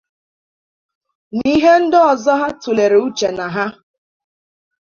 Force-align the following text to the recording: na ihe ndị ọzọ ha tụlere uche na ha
na 1.35 1.43
ihe 1.55 1.73
ndị 1.83 1.97
ọzọ 2.11 2.31
ha 2.39 2.47
tụlere 2.61 2.97
uche 3.07 3.29
na 3.37 3.45
ha 3.55 3.65